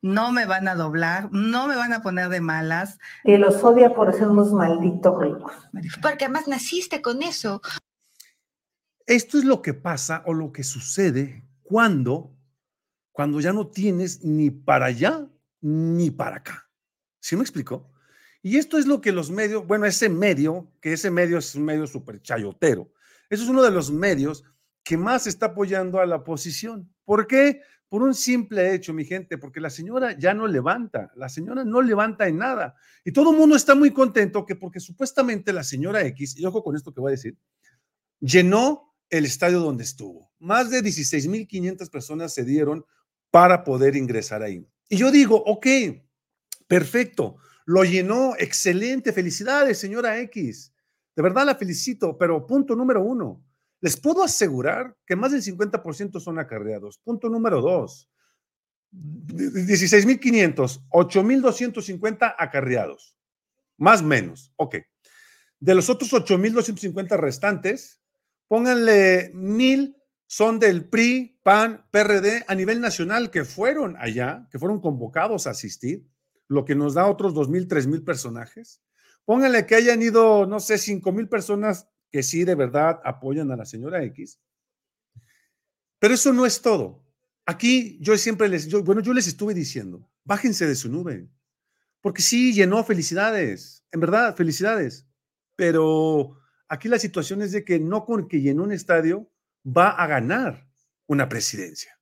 no 0.00 0.32
me 0.32 0.46
van 0.46 0.68
a 0.68 0.74
doblar, 0.74 1.28
no 1.32 1.66
me 1.66 1.76
van 1.76 1.92
a 1.92 2.02
poner 2.02 2.28
de 2.28 2.40
malas. 2.40 2.98
Y 3.24 3.36
los 3.36 3.62
odia 3.62 3.94
por 3.94 4.12
ser 4.14 4.28
unos 4.28 4.52
malditos 4.52 5.20
ricos. 5.20 5.52
Porque 6.00 6.24
además 6.24 6.48
naciste 6.48 7.02
con 7.02 7.22
eso. 7.22 7.60
Esto 9.06 9.38
es 9.38 9.44
lo 9.44 9.62
que 9.62 9.74
pasa 9.74 10.22
o 10.26 10.34
lo 10.34 10.52
que 10.52 10.64
sucede 10.64 11.44
cuando, 11.62 12.36
cuando 13.12 13.40
ya 13.40 13.52
no 13.52 13.68
tienes 13.68 14.22
ni 14.22 14.50
para 14.50 14.86
allá 14.86 15.26
ni 15.60 16.10
para 16.10 16.36
acá. 16.36 16.70
¿Sí 17.20 17.36
me 17.36 17.42
explico? 17.42 17.90
Y 18.42 18.56
esto 18.56 18.78
es 18.78 18.86
lo 18.86 19.00
que 19.00 19.12
los 19.12 19.30
medios, 19.30 19.66
bueno, 19.66 19.86
ese 19.86 20.08
medio, 20.08 20.70
que 20.80 20.92
ese 20.92 21.10
medio 21.10 21.38
es 21.38 21.54
un 21.54 21.64
medio 21.64 21.86
súper 21.86 22.20
chayotero, 22.22 22.92
eso 23.30 23.42
es 23.42 23.48
uno 23.48 23.62
de 23.62 23.70
los 23.70 23.90
medios 23.90 24.44
que 24.84 24.96
más 24.96 25.26
está 25.26 25.46
apoyando 25.46 26.00
a 26.00 26.06
la 26.06 26.16
oposición. 26.16 26.90
¿Por 27.04 27.26
qué? 27.26 27.60
Por 27.88 28.02
un 28.02 28.14
simple 28.14 28.74
hecho, 28.74 28.92
mi 28.92 29.04
gente, 29.04 29.38
porque 29.38 29.60
la 29.60 29.70
señora 29.70 30.16
ya 30.18 30.34
no 30.34 30.46
levanta, 30.46 31.10
la 31.14 31.28
señora 31.28 31.64
no 31.64 31.82
levanta 31.82 32.26
en 32.26 32.38
nada. 32.38 32.74
Y 33.04 33.12
todo 33.12 33.32
el 33.32 33.36
mundo 33.36 33.56
está 33.56 33.74
muy 33.74 33.92
contento 33.92 34.46
que 34.46 34.56
porque 34.56 34.80
supuestamente 34.80 35.52
la 35.52 35.64
señora 35.64 36.02
X, 36.06 36.38
y 36.38 36.44
ojo 36.44 36.62
con 36.62 36.76
esto 36.76 36.92
que 36.92 37.00
voy 37.00 37.10
a 37.10 37.16
decir, 37.16 37.36
llenó 38.20 38.94
el 39.10 39.24
estadio 39.24 39.60
donde 39.60 39.84
estuvo. 39.84 40.30
Más 40.38 40.70
de 40.70 40.82
16.500 40.82 41.90
personas 41.90 42.32
se 42.34 42.44
dieron 42.44 42.84
para 43.30 43.64
poder 43.64 43.96
ingresar 43.96 44.42
ahí. 44.42 44.66
Y 44.88 44.96
yo 44.96 45.10
digo, 45.10 45.42
ok, 45.44 45.66
perfecto, 46.66 47.36
lo 47.68 47.84
llenó, 47.84 48.32
excelente, 48.38 49.12
felicidades, 49.12 49.78
señora 49.78 50.18
X. 50.20 50.72
De 51.14 51.22
verdad 51.22 51.44
la 51.44 51.54
felicito, 51.54 52.16
pero 52.16 52.46
punto 52.46 52.74
número 52.74 53.02
uno, 53.02 53.44
les 53.82 54.00
puedo 54.00 54.24
asegurar 54.24 54.96
que 55.04 55.14
más 55.14 55.32
del 55.32 55.42
50% 55.42 56.18
son 56.18 56.38
acarreados. 56.38 56.96
Punto 57.04 57.28
número 57.28 57.60
dos, 57.60 58.08
16.500, 58.90 60.80
8.250 60.88 62.34
acarreados. 62.38 63.14
Más 63.76 64.02
menos, 64.02 64.50
ok. 64.56 64.76
De 65.60 65.74
los 65.74 65.90
otros 65.90 66.10
8.250 66.14 67.18
restantes, 67.18 68.00
pónganle 68.46 69.30
mil 69.34 69.94
son 70.26 70.58
del 70.58 70.88
PRI, 70.88 71.38
PAN, 71.42 71.84
PRD 71.90 72.46
a 72.48 72.54
nivel 72.54 72.80
nacional 72.80 73.30
que 73.30 73.44
fueron 73.44 73.94
allá, 73.98 74.48
que 74.50 74.58
fueron 74.58 74.80
convocados 74.80 75.46
a 75.46 75.50
asistir 75.50 76.06
lo 76.48 76.64
que 76.64 76.74
nos 76.74 76.94
da 76.94 77.06
otros 77.06 77.34
2.000, 77.34 77.68
3.000 77.68 78.04
personajes. 78.04 78.82
Pónganle 79.24 79.66
que 79.66 79.74
hayan 79.74 80.02
ido, 80.02 80.46
no 80.46 80.58
sé, 80.58 80.74
5.000 80.74 81.28
personas 81.28 81.88
que 82.10 82.22
sí 82.22 82.44
de 82.44 82.54
verdad 82.54 83.00
apoyan 83.04 83.50
a 83.50 83.56
la 83.56 83.66
señora 83.66 84.02
X. 84.04 84.40
Pero 85.98 86.14
eso 86.14 86.32
no 86.32 86.46
es 86.46 86.62
todo. 86.62 87.04
Aquí 87.44 87.98
yo 88.00 88.16
siempre 88.16 88.48
les, 88.48 88.70
bueno, 88.82 89.02
yo 89.02 89.12
les 89.12 89.26
estuve 89.26 89.54
diciendo, 89.54 90.10
bájense 90.24 90.66
de 90.66 90.74
su 90.74 90.90
nube, 90.90 91.28
porque 92.00 92.22
sí 92.22 92.52
llenó 92.52 92.84
felicidades, 92.84 93.84
en 93.90 94.00
verdad, 94.00 94.36
felicidades. 94.36 95.06
Pero 95.56 96.38
aquí 96.68 96.88
la 96.88 96.98
situación 96.98 97.42
es 97.42 97.52
de 97.52 97.64
que 97.64 97.80
no 97.80 98.04
con 98.04 98.28
que 98.28 98.40
llenó 98.40 98.64
un 98.64 98.72
estadio 98.72 99.30
va 99.64 99.90
a 99.90 100.06
ganar 100.06 100.68
una 101.06 101.28
presidencia. 101.28 101.97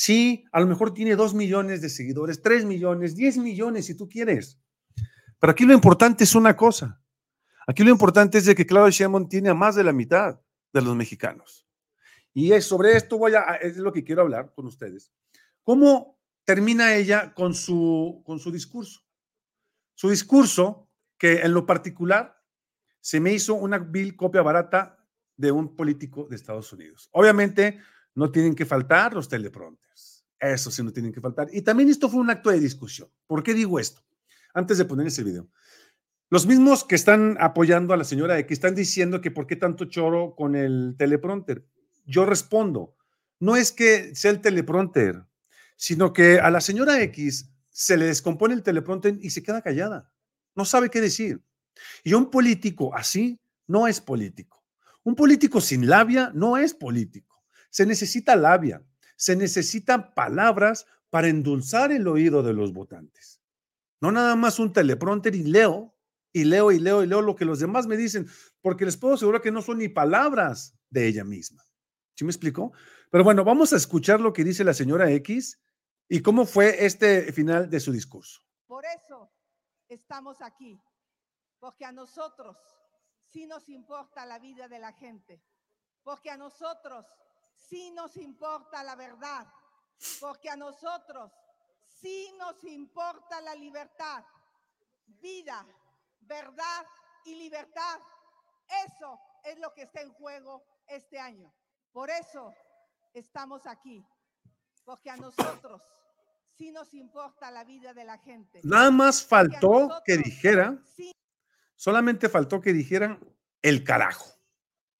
Sí, 0.00 0.44
a 0.52 0.60
lo 0.60 0.68
mejor 0.68 0.94
tiene 0.94 1.16
dos 1.16 1.34
millones 1.34 1.82
de 1.82 1.88
seguidores, 1.88 2.40
tres 2.40 2.64
millones, 2.64 3.16
diez 3.16 3.36
millones 3.36 3.86
si 3.86 3.96
tú 3.96 4.08
quieres. 4.08 4.56
Pero 5.40 5.50
aquí 5.50 5.64
lo 5.64 5.74
importante 5.74 6.22
es 6.22 6.36
una 6.36 6.56
cosa. 6.56 7.02
Aquí 7.66 7.82
lo 7.82 7.90
importante 7.90 8.38
es 8.38 8.44
de 8.44 8.54
que 8.54 8.64
Claudia 8.64 8.92
Sheinbaum 8.92 9.28
tiene 9.28 9.48
a 9.48 9.54
más 9.54 9.74
de 9.74 9.82
la 9.82 9.92
mitad 9.92 10.40
de 10.72 10.82
los 10.82 10.94
mexicanos. 10.94 11.66
Y 12.32 12.52
es 12.52 12.64
sobre 12.64 12.96
esto 12.96 13.18
voy 13.18 13.34
a, 13.34 13.56
es 13.56 13.76
lo 13.76 13.92
que 13.92 14.04
quiero 14.04 14.22
hablar 14.22 14.52
con 14.54 14.66
ustedes. 14.66 15.10
¿Cómo 15.64 16.20
termina 16.44 16.94
ella 16.94 17.34
con 17.34 17.52
su, 17.52 18.22
con 18.24 18.38
su 18.38 18.52
discurso? 18.52 19.00
Su 19.96 20.10
discurso, 20.10 20.88
que 21.18 21.40
en 21.40 21.52
lo 21.52 21.66
particular 21.66 22.40
se 23.00 23.18
me 23.18 23.32
hizo 23.32 23.54
una 23.54 23.78
vil 23.78 24.14
copia 24.14 24.42
barata 24.42 25.04
de 25.36 25.50
un 25.50 25.74
político 25.74 26.28
de 26.30 26.36
Estados 26.36 26.72
Unidos. 26.72 27.08
Obviamente, 27.10 27.80
no 28.18 28.32
tienen 28.32 28.54
que 28.54 28.66
faltar 28.66 29.14
los 29.14 29.28
teleprompters. 29.28 30.26
Eso 30.40 30.70
sí, 30.70 30.82
no 30.82 30.92
tienen 30.92 31.12
que 31.12 31.20
faltar. 31.20 31.48
Y 31.52 31.62
también 31.62 31.88
esto 31.88 32.08
fue 32.08 32.20
un 32.20 32.30
acto 32.30 32.50
de 32.50 32.58
discusión. 32.58 33.08
¿Por 33.26 33.42
qué 33.42 33.54
digo 33.54 33.78
esto? 33.78 34.02
Antes 34.54 34.76
de 34.78 34.84
poner 34.84 35.06
ese 35.06 35.22
video. 35.22 35.48
Los 36.28 36.46
mismos 36.46 36.84
que 36.84 36.96
están 36.96 37.36
apoyando 37.40 37.94
a 37.94 37.96
la 37.96 38.04
señora 38.04 38.38
X 38.40 38.52
están 38.52 38.74
diciendo 38.74 39.20
que 39.20 39.30
por 39.30 39.46
qué 39.46 39.54
tanto 39.54 39.84
choro 39.84 40.34
con 40.36 40.56
el 40.56 40.96
teleprompter. 40.98 41.64
Yo 42.04 42.26
respondo, 42.26 42.96
no 43.38 43.56
es 43.56 43.70
que 43.70 44.14
sea 44.14 44.32
el 44.32 44.40
teleprompter, 44.40 45.24
sino 45.76 46.12
que 46.12 46.40
a 46.40 46.50
la 46.50 46.60
señora 46.60 47.00
X 47.02 47.50
se 47.70 47.96
le 47.96 48.06
descompone 48.06 48.54
el 48.54 48.64
teleprompter 48.64 49.16
y 49.20 49.30
se 49.30 49.44
queda 49.44 49.62
callada. 49.62 50.12
No 50.56 50.64
sabe 50.64 50.90
qué 50.90 51.00
decir. 51.00 51.40
Y 52.02 52.14
un 52.14 52.30
político 52.30 52.94
así 52.94 53.40
no 53.68 53.86
es 53.86 54.00
político. 54.00 54.64
Un 55.04 55.14
político 55.14 55.60
sin 55.60 55.88
labia 55.88 56.32
no 56.34 56.56
es 56.56 56.74
político. 56.74 57.27
Se 57.70 57.86
necesita 57.86 58.36
labia, 58.36 58.82
se 59.16 59.36
necesitan 59.36 60.14
palabras 60.14 60.86
para 61.10 61.28
endulzar 61.28 61.92
el 61.92 62.06
oído 62.06 62.42
de 62.42 62.52
los 62.52 62.72
votantes. 62.72 63.40
No 64.00 64.12
nada 64.12 64.36
más 64.36 64.58
un 64.58 64.72
teleprompter 64.72 65.34
y 65.34 65.44
leo, 65.44 65.94
y 66.32 66.44
leo, 66.44 66.70
y 66.70 66.78
leo, 66.78 67.02
y 67.02 67.06
leo 67.06 67.22
lo 67.22 67.34
que 67.34 67.44
los 67.44 67.58
demás 67.58 67.86
me 67.86 67.96
dicen, 67.96 68.28
porque 68.60 68.84
les 68.84 68.96
puedo 68.96 69.14
asegurar 69.14 69.40
que 69.40 69.50
no 69.50 69.62
son 69.62 69.78
ni 69.78 69.88
palabras 69.88 70.78
de 70.90 71.06
ella 71.06 71.24
misma. 71.24 71.64
¿Sí 72.14 72.24
me 72.24 72.30
explico? 72.30 72.72
Pero 73.10 73.24
bueno, 73.24 73.44
vamos 73.44 73.72
a 73.72 73.76
escuchar 73.76 74.20
lo 74.20 74.32
que 74.32 74.44
dice 74.44 74.64
la 74.64 74.74
señora 74.74 75.10
X 75.10 75.60
y 76.08 76.20
cómo 76.20 76.46
fue 76.46 76.84
este 76.84 77.32
final 77.32 77.70
de 77.70 77.80
su 77.80 77.92
discurso. 77.92 78.42
Por 78.66 78.84
eso 78.84 79.30
estamos 79.88 80.40
aquí, 80.42 80.80
porque 81.58 81.84
a 81.84 81.92
nosotros 81.92 82.56
sí 83.32 83.46
nos 83.46 83.68
importa 83.68 84.26
la 84.26 84.38
vida 84.38 84.68
de 84.68 84.78
la 84.78 84.92
gente, 84.92 85.42
porque 86.02 86.30
a 86.30 86.36
nosotros 86.36 87.06
sí 87.68 87.90
nos 87.90 88.16
importa 88.16 88.82
la 88.82 88.96
verdad, 88.96 89.46
porque 90.20 90.50
a 90.50 90.56
nosotros 90.56 91.32
sí 91.86 92.32
nos 92.38 92.62
importa 92.64 93.40
la 93.40 93.54
libertad, 93.54 94.24
vida, 95.06 95.66
verdad 96.20 96.86
y 97.24 97.34
libertad. 97.34 98.00
Eso 98.86 99.20
es 99.44 99.58
lo 99.58 99.72
que 99.74 99.82
está 99.82 100.00
en 100.00 100.12
juego 100.12 100.62
este 100.86 101.18
año. 101.18 101.52
Por 101.92 102.10
eso 102.10 102.54
estamos 103.12 103.66
aquí, 103.66 104.04
porque 104.84 105.10
a 105.10 105.16
nosotros 105.16 105.82
sí 106.56 106.70
nos 106.70 106.92
importa 106.94 107.50
la 107.50 107.64
vida 107.64 107.94
de 107.94 108.04
la 108.04 108.18
gente. 108.18 108.60
Nada 108.62 108.90
más 108.90 109.24
faltó 109.24 110.02
que 110.04 110.18
dijera, 110.18 110.78
sí 110.94 111.12
solamente 111.78 112.28
faltó 112.28 112.60
que 112.60 112.72
dijeran 112.72 113.18
el 113.62 113.84
carajo, 113.84 114.26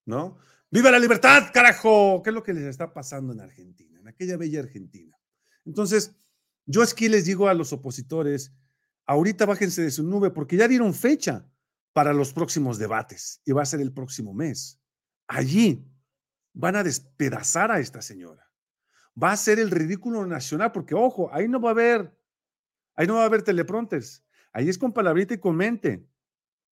¿no? 0.07 0.39
¡Viva 0.71 0.91
la 0.91 0.99
libertad, 0.99 1.51
carajo! 1.53 2.21
¿Qué 2.23 2.29
es 2.29 2.35
lo 2.35 2.43
que 2.43 2.53
les 2.53 2.65
está 2.65 2.93
pasando 2.93 3.33
en 3.33 3.41
Argentina, 3.41 3.99
en 3.99 4.07
aquella 4.07 4.37
bella 4.37 4.61
Argentina? 4.61 5.17
Entonces, 5.65 6.15
yo 6.67 6.83
aquí 6.83 7.09
les 7.09 7.25
digo 7.25 7.49
a 7.49 7.55
los 7.55 7.73
opositores, 7.73 8.53
ahorita 9.07 9.47
bájense 9.47 9.81
de 9.81 9.91
su 9.91 10.03
nube 10.03 10.31
porque 10.31 10.59
ya 10.59 10.69
dieron 10.69 10.93
fecha 10.93 11.49
para 11.95 12.13
los 12.13 12.35
próximos 12.35 12.79
debates 12.79 13.41
y 13.47 13.53
va 13.53 13.63
a 13.63 13.67
ser 13.67 13.81
el 13.81 13.95
próximo 13.95 14.35
mes. 14.35 14.79
Allí 15.27 15.91
van 16.53 16.77
a 16.77 16.85
despedazar 16.85 17.71
a 17.71 17.81
esta 17.81 18.03
señora. 18.03 18.47
Va 19.21 19.33
a 19.33 19.37
ser 19.39 19.59
el 19.59 19.71
ridículo 19.71 20.27
nacional 20.27 20.71
porque, 20.71 20.95
ojo, 20.95 21.33
ahí 21.33 21.49
no 21.49 21.63
va 21.63 21.71
a 21.71 21.73
haber, 21.73 22.15
ahí 22.95 23.07
no 23.07 23.15
va 23.15 23.23
a 23.23 23.27
haber 23.27 23.43
teleprompters. 23.43 24.23
Ahí 24.53 24.69
es 24.69 24.77
con 24.77 24.93
palabrita 24.93 25.33
y 25.33 25.39
con 25.39 25.57
mente. 25.57 26.07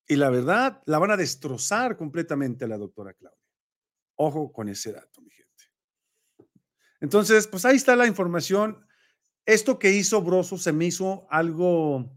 Y 0.06 0.16
la 0.16 0.28
verdad, 0.28 0.82
la 0.84 0.98
van 0.98 1.12
a 1.12 1.16
destrozar 1.16 1.96
completamente 1.96 2.66
a 2.66 2.68
la 2.68 2.76
doctora 2.76 3.14
Claudia. 3.14 3.45
Ojo 4.16 4.52
con 4.52 4.68
ese 4.68 4.92
dato, 4.92 5.20
mi 5.22 5.30
gente. 5.30 5.64
Entonces, 7.00 7.46
pues 7.46 7.64
ahí 7.64 7.76
está 7.76 7.94
la 7.96 8.06
información. 8.06 8.86
Esto 9.44 9.78
que 9.78 9.92
hizo 9.92 10.22
Broso 10.22 10.58
se 10.58 10.72
me 10.72 10.86
hizo 10.86 11.26
algo, 11.30 12.10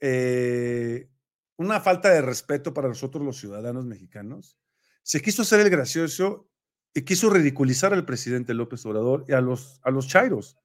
eh, 0.00 1.10
una 1.56 1.80
falta 1.80 2.10
de 2.10 2.22
respeto 2.22 2.72
para 2.72 2.88
nosotros 2.88 3.24
los 3.24 3.38
ciudadanos 3.38 3.84
mexicanos. 3.84 4.58
Se 5.02 5.20
quiso 5.20 5.42
hacer 5.42 5.60
el 5.60 5.70
gracioso 5.70 6.48
y 6.94 7.02
quiso 7.02 7.30
ridiculizar 7.30 7.92
al 7.94 8.04
presidente 8.04 8.54
López 8.54 8.84
Obrador 8.86 9.24
y 9.26 9.32
a 9.32 9.40
los, 9.40 9.80
a 9.82 9.90
los 9.90 10.06
chairos. 10.06 10.58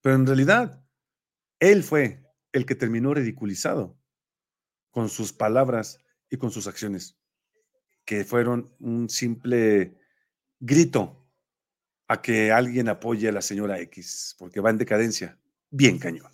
Pero 0.00 0.16
en 0.16 0.26
realidad, 0.26 0.84
él 1.60 1.84
fue 1.84 2.24
el 2.52 2.66
que 2.66 2.74
terminó 2.74 3.14
ridiculizado 3.14 3.98
con 4.90 5.08
sus 5.08 5.32
palabras 5.32 6.00
y 6.28 6.36
con 6.36 6.50
sus 6.50 6.66
acciones, 6.66 7.18
que 8.04 8.24
fueron 8.24 8.74
un 8.80 9.08
simple 9.08 9.96
grito 10.60 11.26
a 12.08 12.20
que 12.20 12.52
alguien 12.52 12.88
apoye 12.88 13.28
a 13.28 13.32
la 13.32 13.42
señora 13.42 13.80
X, 13.80 14.36
porque 14.38 14.60
va 14.60 14.70
en 14.70 14.78
decadencia. 14.78 15.38
Bien 15.70 15.98
cañón. 15.98 16.30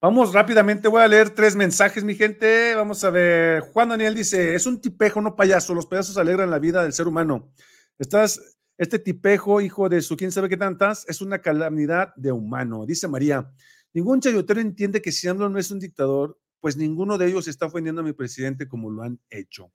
Vamos 0.00 0.32
rápidamente, 0.32 0.88
voy 0.88 1.00
a 1.00 1.06
leer 1.06 1.30
tres 1.30 1.54
mensajes, 1.54 2.02
mi 2.02 2.16
gente. 2.16 2.74
Vamos 2.74 3.04
a 3.04 3.10
ver. 3.10 3.60
Juan 3.60 3.90
Daniel 3.90 4.16
dice: 4.16 4.54
Es 4.54 4.66
un 4.66 4.80
tipejo, 4.80 5.20
no 5.20 5.36
payaso. 5.36 5.74
Los 5.74 5.86
payasos 5.86 6.18
alegran 6.18 6.50
la 6.50 6.58
vida 6.58 6.82
del 6.82 6.92
ser 6.92 7.06
humano. 7.06 7.52
Estás, 7.98 8.58
este 8.76 8.98
tipejo, 8.98 9.60
hijo 9.60 9.88
de 9.88 10.02
su 10.02 10.16
quién 10.16 10.32
sabe 10.32 10.48
qué 10.48 10.56
tantas, 10.56 11.08
es 11.08 11.20
una 11.20 11.38
calamidad 11.38 12.12
de 12.16 12.32
humano. 12.32 12.84
Dice 12.84 13.06
María: 13.06 13.48
Ningún 13.94 14.20
chayotero 14.20 14.60
entiende 14.60 15.00
que 15.00 15.12
si 15.12 15.28
AMLO 15.28 15.48
no 15.48 15.58
es 15.58 15.70
un 15.70 15.78
dictador, 15.78 16.36
pues 16.60 16.76
ninguno 16.76 17.16
de 17.16 17.28
ellos 17.28 17.46
está 17.46 17.66
ofendiendo 17.66 18.00
a 18.00 18.04
mi 18.04 18.12
presidente 18.12 18.66
como 18.66 18.90
lo 18.90 19.02
han 19.02 19.20
hecho. 19.30 19.72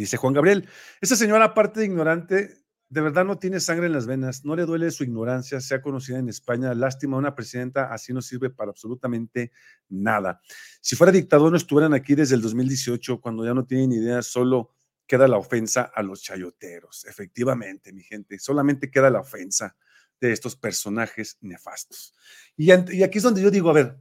Dice 0.00 0.16
Juan 0.16 0.34
Gabriel: 0.34 0.68
Esa 1.00 1.16
señora, 1.16 1.46
aparte 1.46 1.80
de 1.80 1.86
ignorante, 1.86 2.66
de 2.88 3.00
verdad 3.00 3.24
no 3.24 3.38
tiene 3.38 3.60
sangre 3.60 3.86
en 3.86 3.92
las 3.92 4.06
venas, 4.06 4.44
no 4.44 4.54
le 4.54 4.64
duele 4.64 4.90
su 4.90 5.02
ignorancia, 5.02 5.60
sea 5.60 5.82
conocida 5.82 6.18
en 6.18 6.28
España. 6.28 6.72
Lástima, 6.74 7.16
una 7.16 7.34
presidenta 7.34 7.92
así 7.92 8.12
no 8.12 8.22
sirve 8.22 8.50
para 8.50 8.70
absolutamente 8.70 9.50
nada. 9.88 10.40
Si 10.80 10.94
fuera 10.94 11.12
dictador, 11.12 11.50
no 11.50 11.56
estuvieran 11.56 11.94
aquí 11.94 12.14
desde 12.14 12.36
el 12.36 12.42
2018, 12.42 13.20
cuando 13.20 13.44
ya 13.44 13.54
no 13.54 13.66
tienen 13.66 13.92
idea, 13.92 14.22
solo 14.22 14.70
queda 15.06 15.26
la 15.26 15.38
ofensa 15.38 15.82
a 15.82 16.02
los 16.02 16.22
chayoteros. 16.22 17.04
Efectivamente, 17.06 17.92
mi 17.92 18.02
gente, 18.02 18.38
solamente 18.38 18.90
queda 18.90 19.10
la 19.10 19.20
ofensa 19.20 19.76
de 20.20 20.32
estos 20.32 20.56
personajes 20.56 21.38
nefastos. 21.40 22.14
Y, 22.56 22.70
y 22.70 23.02
aquí 23.02 23.18
es 23.18 23.22
donde 23.22 23.42
yo 23.42 23.50
digo, 23.50 23.70
a 23.70 23.74
ver, 23.74 23.98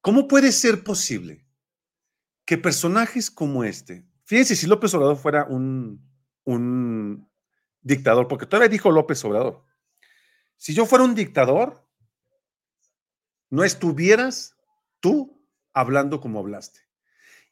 ¿cómo 0.00 0.26
puede 0.26 0.52
ser 0.52 0.82
posible 0.82 1.46
que 2.44 2.58
personajes 2.58 3.30
como 3.30 3.62
este, 3.62 4.06
fíjense 4.28 4.54
si 4.54 4.66
López 4.66 4.92
Obrador 4.94 5.16
fuera 5.16 5.44
un, 5.46 6.00
un 6.44 7.28
dictador, 7.80 8.28
porque 8.28 8.46
todavía 8.46 8.68
dijo 8.68 8.90
López 8.90 9.24
Obrador, 9.24 9.64
si 10.56 10.74
yo 10.74 10.86
fuera 10.86 11.04
un 11.04 11.14
dictador, 11.14 11.88
no 13.50 13.64
estuvieras 13.64 14.54
tú 15.00 15.42
hablando 15.72 16.20
como 16.20 16.40
hablaste. 16.40 16.80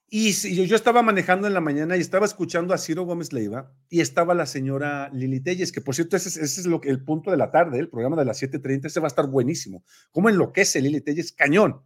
Y 0.08 0.34
si 0.34 0.54
yo, 0.66 0.76
estaba 0.76 1.02
manejando 1.02 1.48
en 1.48 1.54
la 1.54 1.60
mañana 1.60 1.96
y 1.96 2.00
estaba 2.00 2.26
escuchando 2.26 2.72
a 2.72 2.78
Ciro 2.78 3.02
Gómez 3.04 3.32
Leiva 3.32 3.72
y 3.88 4.00
estaba 4.00 4.34
la 4.34 4.46
señora 4.46 5.10
Lili 5.12 5.40
Telles, 5.40 5.72
que 5.72 5.80
por 5.80 5.96
cierto 5.96 6.16
ese, 6.16 6.28
es- 6.44 6.64
el 6.66 7.04
punto 7.04 7.32
de 7.32 7.36
la 7.36 7.50
tarde, 7.50 7.80
el 7.80 7.88
programa 7.88 8.16
de 8.16 8.24
las 8.24 8.38
7.30, 8.40 8.86
ese 8.86 9.00
va 9.00 9.06
a 9.06 9.14
estar 9.14 9.26
buenísimo. 9.26 9.82
¿Cómo 10.12 10.28
enloquece 10.28 10.80
Lili 10.80 11.00
Telles? 11.00 11.32
Cañón. 11.32 11.82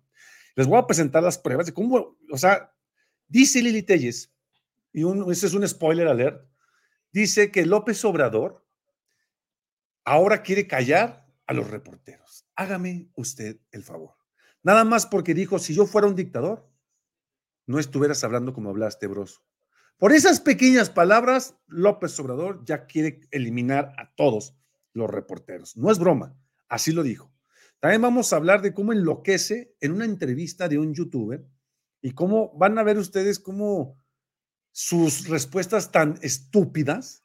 Les 0.55 0.67
voy 0.67 0.79
a 0.79 0.87
presentar 0.87 1.23
las 1.23 1.39
pruebas 1.39 1.65
de 1.67 1.73
cómo, 1.73 2.19
o 2.31 2.37
sea, 2.37 2.75
dice 3.27 3.63
Lili 3.63 3.83
Telles, 3.83 4.30
y 4.93 5.05
ese 5.31 5.47
es 5.47 5.55
un 5.55 5.67
spoiler 5.67 6.09
alert, 6.09 6.49
dice 7.13 7.51
que 7.51 7.67
López 7.67 8.05
Obrador 8.05 8.67
ahora 10.05 10.43
quiere 10.43 10.67
callar 10.67 11.27
a 11.47 11.53
los 11.53 11.71
reporteros. 11.71 12.47
Hágame 12.55 13.11
usted 13.15 13.61
el 13.71 13.83
favor. 13.83 14.15
Nada 14.63 14.85
más 14.85 15.07
porque 15.07 15.35
dijo, 15.35 15.59
si 15.59 15.75
yo 15.75 15.87
fuera 15.87 16.07
un 16.07 16.17
dictador, 16.17 16.69
no 17.67 17.79
estuvieras 17.79 18.23
hablando 18.25 18.53
como 18.53 18.71
hablaste, 18.71 19.07
broso. 19.07 19.43
Por 19.99 20.13
esas 20.13 20.41
pequeñas 20.41 20.91
palabras, 20.91 21.57
López 21.67 22.19
Obrador 22.19 22.65
ya 22.65 22.87
quiere 22.87 23.21
eliminar 23.31 23.93
a 23.99 24.15
todos 24.15 24.57
los 24.93 25.11
reporteros. 25.11 25.77
No 25.77 25.91
es 25.91 25.99
broma, 25.99 26.37
así 26.69 26.93
lo 26.93 27.03
dijo. 27.03 27.33
También 27.81 28.03
vamos 28.03 28.33
a 28.33 28.37
hablar 28.37 28.63
de 28.63 28.75
cómo 28.75 28.93
enloquece 28.93 29.75
en 29.81 29.93
una 29.93 30.05
entrevista 30.05 30.69
de 30.69 30.79
un 30.79 30.95
youtuber 30.95 31.47
y 32.03 32.13
cómo 32.13 32.57
van 32.57 32.79
a 32.79 32.83
ver 32.83 32.99
ustedes 32.99 33.39
cómo 33.39 34.00
sus 34.83 35.29
respuestas 35.29 35.93
tan 35.93 36.19
estúpidas 36.23 37.23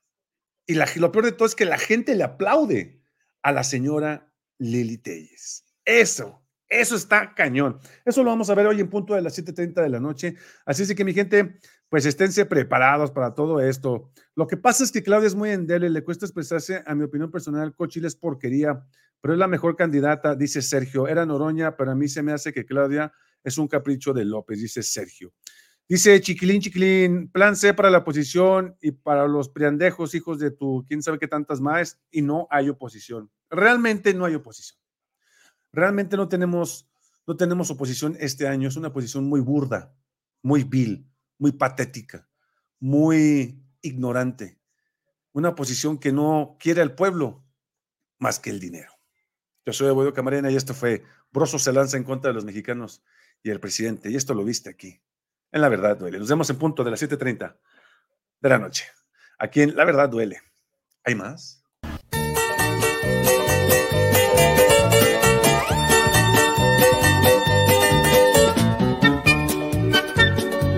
y 0.68 0.74
la- 0.74 0.90
lo 0.98 1.12
peor 1.14 1.24
de 1.24 1.32
todo 1.32 1.48
es 1.48 1.56
que 1.56 1.64
la 1.64 1.78
gente 1.78 2.14
le 2.14 2.24
aplaude 2.24 3.02
a 3.44 3.54
la 3.54 3.64
señora 3.64 4.34
Lili 4.60 4.98
Telles. 4.98 5.64
Eso, 5.86 6.46
eso 6.68 6.98
está 6.98 7.34
cañón. 7.34 7.80
Eso 8.04 8.24
lo 8.24 8.32
vamos 8.32 8.50
a 8.50 8.56
ver 8.56 8.68
hoy 8.68 8.82
en 8.82 8.90
punto 8.90 9.14
de 9.14 9.22
las 9.22 9.36
7:30 9.36 9.82
de 9.82 9.88
la 9.90 10.02
noche. 10.02 10.36
Así 10.66 10.94
que 10.94 11.06
mi 11.06 11.14
gente, 11.14 11.60
pues 11.88 12.06
esténse 12.06 12.46
preparados 12.46 13.12
para 13.12 13.34
todo 13.34 13.62
esto. 13.62 14.12
Lo 14.36 14.48
que 14.48 14.58
pasa 14.58 14.84
es 14.84 14.92
que 14.92 15.02
Claudia 15.02 15.28
es 15.28 15.36
muy 15.36 15.52
endeble, 15.52 15.90
le 15.90 16.04
cuesta 16.04 16.26
expresarse, 16.26 16.84
a 16.86 16.94
mi 16.94 17.06
opinión 17.06 17.32
personal, 17.32 17.74
Cochil 17.74 18.04
es 18.04 18.18
porquería, 18.18 18.86
pero 19.22 19.34
es 19.34 19.40
la 19.40 19.48
mejor 19.48 19.78
candidata, 19.78 20.36
dice 20.36 20.62
Sergio. 20.62 21.08
Era 21.08 21.26
Noroña, 21.26 21.78
pero 21.78 21.92
a 21.92 21.96
mí 21.96 22.10
se 22.10 22.22
me 22.22 22.34
hace 22.34 22.52
que 22.52 22.66
Claudia 22.66 23.14
es 23.46 23.58
un 23.58 23.70
capricho 23.70 24.12
de 24.12 24.26
López, 24.26 24.60
dice 24.60 24.84
Sergio. 24.84 25.32
Dice 25.88 26.20
Chiquilín, 26.20 26.62
Chiquilín, 26.62 27.30
plan 27.30 27.56
C 27.56 27.76
para 27.76 27.92
la 27.92 28.00
oposición 28.00 28.76
y 28.82 28.90
para 28.90 29.28
los 29.28 29.50
priandejos, 29.50 30.16
hijos 30.16 30.40
de 30.40 30.50
tu, 30.50 30.84
quién 30.88 31.04
sabe 31.04 31.20
qué 31.20 31.28
tantas 31.28 31.62
más, 31.62 32.02
y 32.10 32.24
no 32.24 32.48
hay 32.50 32.70
oposición. 32.70 33.30
Realmente 33.52 34.16
no 34.16 34.26
hay 34.26 34.34
oposición. 34.34 34.80
Realmente 35.72 36.18
no 36.18 36.28
tenemos, 36.28 36.90
no 37.28 37.38
tenemos 37.38 37.70
oposición 37.70 38.18
este 38.20 38.48
año. 38.48 38.68
Es 38.68 38.78
una 38.78 38.92
posición 38.92 39.26
muy 39.26 39.42
burda, 39.42 39.96
muy 40.42 40.64
vil, 40.64 41.08
muy 41.38 41.52
patética, 41.52 42.28
muy 42.80 43.64
ignorante. 43.82 44.60
Una 45.34 45.54
posición 45.54 46.00
que 46.00 46.12
no 46.12 46.58
quiere 46.60 46.82
al 46.82 46.96
pueblo 46.96 47.46
más 48.18 48.40
que 48.40 48.50
el 48.50 48.60
dinero. 48.60 48.92
Yo 49.66 49.74
soy 49.74 49.90
Evoyo 49.90 50.14
Camarena 50.14 50.50
y 50.50 50.56
esto 50.56 50.74
fue 50.74 51.04
Broso 51.32 51.60
se 51.60 51.74
lanza 51.74 51.98
en 51.98 52.06
contra 52.06 52.30
de 52.30 52.36
los 52.36 52.46
mexicanos 52.46 53.04
y 53.44 53.52
el 53.52 53.60
presidente. 53.60 54.10
Y 54.10 54.16
esto 54.16 54.34
lo 54.34 54.44
viste 54.44 54.70
aquí. 54.70 55.02
En 55.56 55.62
La 55.62 55.70
Verdad 55.70 55.96
Duele. 55.96 56.20
Nos 56.20 56.28
vemos 56.28 56.50
en 56.50 56.58
punto 56.58 56.84
de 56.84 56.92
las 56.92 57.02
7.30 57.02 57.56
de 58.42 58.50
la 58.50 58.58
noche. 58.58 58.92
Aquí 59.40 59.62
en 59.62 59.74
La 59.74 59.86
Verdad 59.86 60.10
Duele. 60.10 60.42
¿Hay 61.06 61.16
más? 61.16 61.65